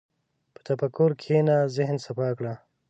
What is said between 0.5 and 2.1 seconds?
په تفکر کښېنه، ذهن